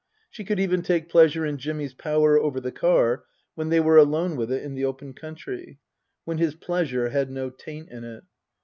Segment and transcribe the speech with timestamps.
[0.31, 4.35] She could even take pleasure in Jimmy's power over the car when they were alone
[4.35, 5.77] with it in the open country,
[6.25, 8.23] when his pleasure had no taint in it.